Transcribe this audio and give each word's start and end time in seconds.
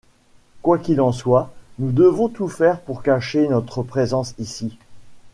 Quoi 0.63 0.79
qu’il 0.79 0.99
en 0.99 1.11
soit, 1.11 1.51
nous 1.77 1.91
devons 1.91 2.27
tout 2.27 2.47
faire 2.47 2.79
pour 2.81 3.03
cacher 3.03 3.47
notre 3.47 3.83
présence 3.83 4.33
ici 4.39 4.79